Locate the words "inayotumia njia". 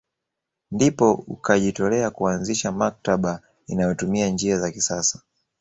3.67-4.59